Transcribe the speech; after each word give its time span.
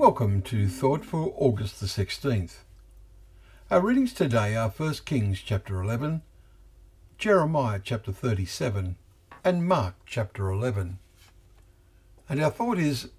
Welcome 0.00 0.40
to 0.44 0.66
Thought 0.66 1.04
for 1.04 1.34
August 1.36 1.78
the 1.78 1.84
16th. 1.84 2.60
Our 3.70 3.82
readings 3.82 4.14
today 4.14 4.56
are 4.56 4.70
1 4.70 4.94
Kings 5.04 5.42
chapter 5.42 5.82
11, 5.82 6.22
Jeremiah 7.18 7.82
chapter 7.84 8.10
37, 8.10 8.96
and 9.44 9.68
Mark 9.68 9.96
chapter 10.06 10.48
11. 10.48 10.98
And 12.30 12.42
our 12.42 12.50
thought 12.50 12.78
is 12.78 13.10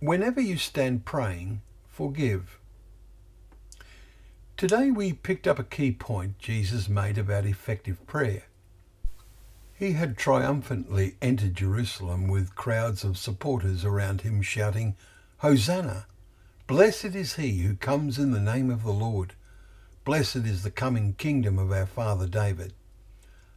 whenever 0.00 0.40
you 0.40 0.56
stand 0.56 1.04
praying, 1.04 1.60
forgive. 1.90 2.58
Today 4.56 4.90
we 4.90 5.12
picked 5.12 5.46
up 5.46 5.58
a 5.58 5.64
key 5.64 5.92
point 5.92 6.38
Jesus 6.38 6.88
made 6.88 7.18
about 7.18 7.44
effective 7.44 8.06
prayer. 8.06 8.44
He 9.74 9.92
had 9.92 10.16
triumphantly 10.16 11.16
entered 11.20 11.54
Jerusalem 11.54 12.26
with 12.26 12.54
crowds 12.54 13.04
of 13.04 13.18
supporters 13.18 13.84
around 13.84 14.22
him 14.22 14.40
shouting, 14.40 14.96
Hosanna! 15.40 16.06
Blessed 16.74 17.14
is 17.14 17.34
he 17.34 17.58
who 17.58 17.76
comes 17.76 18.18
in 18.18 18.30
the 18.30 18.40
name 18.40 18.70
of 18.70 18.82
the 18.82 18.94
Lord. 18.94 19.34
Blessed 20.06 20.36
is 20.36 20.62
the 20.62 20.70
coming 20.70 21.12
kingdom 21.12 21.58
of 21.58 21.70
our 21.70 21.84
father 21.84 22.26
David. 22.26 22.72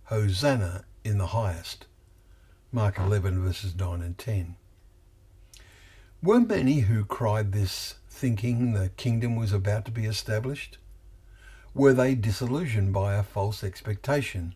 Hosanna 0.08 0.84
in 1.06 1.18
the 1.18 1.28
highest. 1.28 1.86
Mark 2.74 3.00
11 3.00 3.42
verses 3.42 3.74
9 3.74 4.02
and 4.02 4.18
10. 4.18 4.58
Were 6.22 6.42
many 6.42 6.82
who 6.82 7.06
cried 7.06 7.54
this 7.54 7.96
thinking 8.10 8.74
the 8.74 8.90
kingdom 8.98 9.38
was 9.38 9.54
about 9.54 9.86
to 9.86 9.92
be 9.92 10.04
established? 10.04 10.78
Were 11.74 11.94
they 11.94 12.16
disillusioned 12.16 12.92
by 12.92 13.16
a 13.16 13.24
false 13.24 13.64
expectation? 13.64 14.56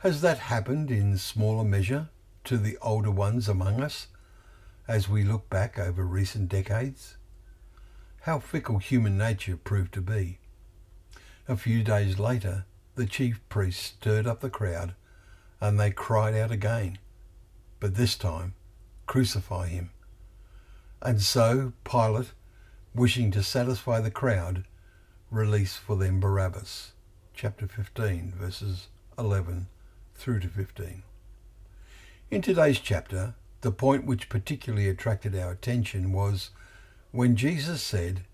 Has 0.00 0.20
that 0.20 0.36
happened 0.36 0.90
in 0.90 1.16
smaller 1.16 1.64
measure 1.64 2.10
to 2.44 2.58
the 2.58 2.76
older 2.82 3.10
ones 3.10 3.48
among 3.48 3.82
us 3.82 4.08
as 4.86 5.08
we 5.08 5.24
look 5.24 5.48
back 5.48 5.78
over 5.78 6.04
recent 6.04 6.50
decades? 6.50 7.14
How 8.28 8.38
fickle 8.38 8.76
human 8.76 9.16
nature 9.16 9.56
proved 9.56 9.94
to 9.94 10.02
be. 10.02 10.38
A 11.48 11.56
few 11.56 11.82
days 11.82 12.18
later, 12.18 12.66
the 12.94 13.06
chief 13.06 13.40
priests 13.48 13.82
stirred 13.82 14.26
up 14.26 14.40
the 14.40 14.50
crowd, 14.50 14.94
and 15.62 15.80
they 15.80 15.90
cried 15.90 16.34
out 16.34 16.50
again, 16.50 16.98
but 17.80 17.94
this 17.94 18.16
time, 18.16 18.52
crucify 19.06 19.68
him. 19.68 19.88
And 21.00 21.22
so 21.22 21.72
Pilate, 21.84 22.32
wishing 22.94 23.30
to 23.30 23.42
satisfy 23.42 23.98
the 24.02 24.10
crowd, 24.10 24.64
released 25.30 25.78
for 25.78 25.96
them 25.96 26.20
Barabbas. 26.20 26.92
Chapter 27.32 27.66
15, 27.66 28.34
verses 28.36 28.88
11 29.18 29.68
through 30.14 30.40
to 30.40 30.48
15. 30.48 31.02
In 32.30 32.42
today's 32.42 32.78
chapter, 32.78 33.36
the 33.62 33.72
point 33.72 34.04
which 34.04 34.28
particularly 34.28 34.86
attracted 34.86 35.34
our 35.34 35.50
attention 35.50 36.12
was 36.12 36.50
when 37.10 37.36
Jesus 37.36 37.82
said, 37.82 38.24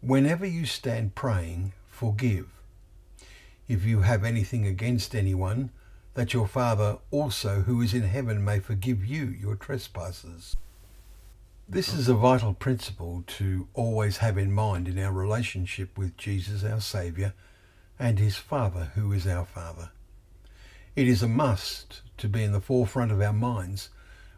Whenever 0.00 0.46
you 0.46 0.66
stand 0.66 1.14
praying, 1.14 1.72
forgive. 1.88 2.46
If 3.68 3.84
you 3.84 4.02
have 4.02 4.24
anything 4.24 4.66
against 4.66 5.14
anyone, 5.14 5.70
that 6.14 6.32
your 6.32 6.46
Father 6.46 6.98
also 7.10 7.62
who 7.62 7.82
is 7.82 7.92
in 7.92 8.04
heaven 8.04 8.44
may 8.44 8.58
forgive 8.58 9.04
you 9.04 9.26
your 9.26 9.54
trespasses. 9.54 10.56
This 11.68 11.92
is 11.92 12.08
a 12.08 12.14
vital 12.14 12.54
principle 12.54 13.24
to 13.26 13.68
always 13.74 14.18
have 14.18 14.38
in 14.38 14.52
mind 14.52 14.88
in 14.88 14.98
our 14.98 15.12
relationship 15.12 15.98
with 15.98 16.16
Jesus 16.16 16.64
our 16.64 16.80
Saviour 16.80 17.34
and 17.98 18.18
his 18.18 18.36
Father 18.36 18.92
who 18.94 19.12
is 19.12 19.26
our 19.26 19.44
Father. 19.44 19.90
It 20.94 21.08
is 21.08 21.22
a 21.22 21.28
must 21.28 22.02
to 22.16 22.28
be 22.28 22.44
in 22.44 22.52
the 22.52 22.60
forefront 22.60 23.12
of 23.12 23.20
our 23.20 23.32
minds 23.32 23.90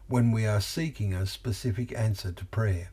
when 0.07 0.31
we 0.31 0.45
are 0.45 0.59
seeking 0.59 1.13
a 1.13 1.25
specific 1.25 1.97
answer 1.97 2.31
to 2.31 2.45
prayer. 2.45 2.89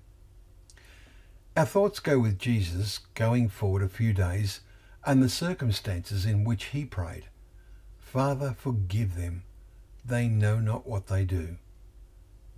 Our 1.56 1.64
thoughts 1.64 2.00
go 2.00 2.18
with 2.18 2.38
Jesus 2.38 3.00
going 3.14 3.48
forward 3.48 3.82
a 3.82 3.88
few 3.88 4.12
days 4.12 4.60
and 5.06 5.22
the 5.22 5.30
circumstances 5.30 6.26
in 6.26 6.44
which 6.44 6.64
he 6.64 6.84
prayed. 6.84 7.28
Father, 7.98 8.54
forgive 8.58 9.16
them. 9.16 9.42
They 10.04 10.28
know 10.28 10.60
not 10.60 10.86
what 10.86 11.06
they 11.06 11.24
do. 11.24 11.56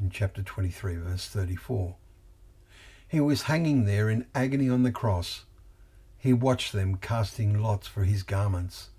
In 0.01 0.11
chapter 0.11 0.43
23, 0.43 0.97
verse 0.97 1.29
34. 1.29 1.95
He 3.07 3.21
was 3.21 3.43
hanging 3.43 3.85
there 3.85 4.11
in 4.11 4.27
agony 4.35 4.69
on 4.69 4.83
the 4.83 4.91
cross. 4.91 5.45
He 6.17 6.33
watched 6.33 6.73
them 6.73 6.97
casting 6.97 7.63
lots 7.63 7.87
for 7.87 8.03
his 8.03 8.25
garments, 8.25 8.91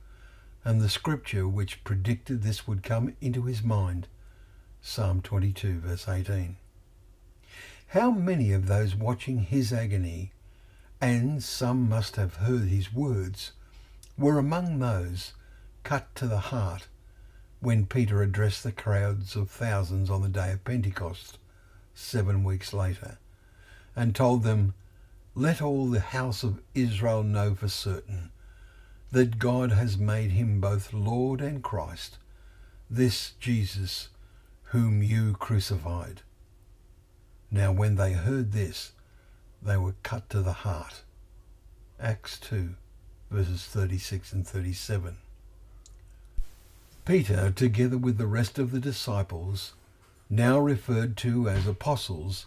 and 0.63 0.79
the 0.79 0.87
scripture 0.87 1.45
which 1.45 1.83
predicted 1.83 2.41
this 2.41 2.65
would 2.65 2.83
come 2.83 3.17
into 3.19 3.43
his 3.43 3.61
mind. 3.63 4.07
Psalm 4.81 5.21
22, 5.21 5.81
verse 5.81 6.07
18. 6.07 6.55
How 7.93 8.11
many 8.11 8.51
of 8.51 8.67
those 8.67 8.95
watching 8.95 9.39
his 9.39 9.73
agony, 9.73 10.31
and 11.01 11.43
some 11.43 11.89
must 11.89 12.17
have 12.17 12.35
heard 12.35 12.67
his 12.67 12.93
words, 12.93 13.51
were 14.15 14.37
among 14.37 14.77
those 14.77 15.33
cut 15.81 16.13
to 16.13 16.27
the 16.27 16.37
heart 16.37 16.87
when 17.61 17.87
Peter 17.87 18.21
addressed 18.21 18.61
the 18.61 18.71
crowds 18.71 19.35
of 19.35 19.49
thousands 19.49 20.07
on 20.11 20.21
the 20.21 20.29
day 20.29 20.51
of 20.51 20.63
Pentecost, 20.63 21.39
seven 21.95 22.43
weeks 22.43 22.73
later, 22.73 23.17
and 23.95 24.15
told 24.15 24.43
them, 24.43 24.75
Let 25.33 25.59
all 25.59 25.87
the 25.87 25.99
house 25.99 26.43
of 26.43 26.61
Israel 26.75 27.23
know 27.23 27.55
for 27.55 27.69
certain 27.69 28.29
that 29.11 29.39
God 29.39 29.71
has 29.71 29.97
made 29.97 30.29
him 30.29 30.61
both 30.61 30.93
Lord 30.93 31.41
and 31.41 31.63
Christ, 31.63 32.19
this 32.87 33.31
Jesus 33.39 34.09
whom 34.65 35.01
you 35.01 35.33
crucified. 35.33 36.21
Now 37.51 37.71
when 37.71 37.95
they 37.95 38.13
heard 38.13 38.51
this, 38.51 38.91
they 39.61 39.77
were 39.77 39.95
cut 40.03 40.29
to 40.29 40.41
the 40.41 40.53
heart. 40.53 41.01
Acts 41.99 42.39
2, 42.39 42.75
verses 43.31 43.65
36 43.65 44.33
and 44.33 44.47
37. 44.47 45.17
Peter, 47.05 47.51
together 47.51 47.97
with 47.97 48.17
the 48.17 48.27
rest 48.27 48.59
of 48.59 48.71
the 48.71 48.79
disciples, 48.79 49.73
now 50.29 50.59
referred 50.59 51.17
to 51.17 51.49
as 51.49 51.65
apostles, 51.65 52.45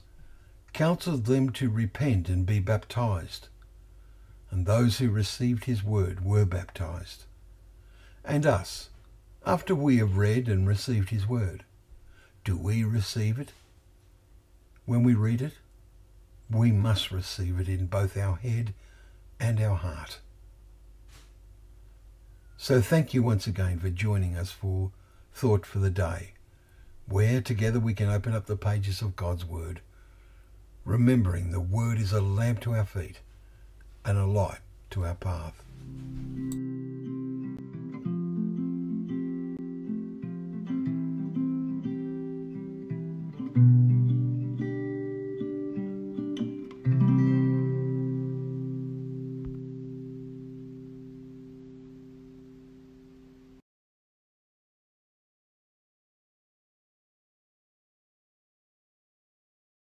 counseled 0.72 1.26
them 1.26 1.50
to 1.50 1.68
repent 1.68 2.28
and 2.28 2.46
be 2.46 2.60
baptized. 2.60 3.48
And 4.50 4.64
those 4.64 4.98
who 4.98 5.10
received 5.10 5.64
his 5.64 5.82
word 5.82 6.24
were 6.24 6.44
baptized. 6.44 7.24
And 8.24 8.46
us, 8.46 8.90
after 9.44 9.74
we 9.74 9.96
have 9.96 10.16
read 10.16 10.48
and 10.48 10.68
received 10.68 11.10
his 11.10 11.26
word, 11.26 11.64
do 12.44 12.56
we 12.56 12.84
receive 12.84 13.38
it 13.38 13.52
when 14.84 15.02
we 15.02 15.14
read 15.14 15.40
it, 15.40 15.54
we 16.50 16.72
must 16.72 17.10
receive 17.10 17.58
it 17.60 17.68
in 17.68 17.86
both 17.86 18.16
our 18.16 18.36
head 18.36 18.74
and 19.40 19.60
our 19.60 19.76
heart. 19.76 20.18
So 22.56 22.80
thank 22.80 23.12
you 23.12 23.22
once 23.22 23.46
again 23.46 23.78
for 23.78 23.90
joining 23.90 24.36
us 24.36 24.50
for 24.50 24.92
Thought 25.34 25.66
for 25.66 25.78
the 25.78 25.90
Day, 25.90 26.34
where 27.06 27.40
together 27.40 27.80
we 27.80 27.94
can 27.94 28.08
open 28.08 28.34
up 28.34 28.46
the 28.46 28.56
pages 28.56 29.02
of 29.02 29.16
God's 29.16 29.44
Word, 29.44 29.80
remembering 30.84 31.50
the 31.50 31.60
Word 31.60 31.98
is 31.98 32.12
a 32.12 32.20
lamp 32.20 32.60
to 32.60 32.74
our 32.74 32.84
feet 32.84 33.20
and 34.04 34.18
a 34.18 34.26
light 34.26 34.60
to 34.90 35.04
our 35.04 35.14
path. 35.14 35.64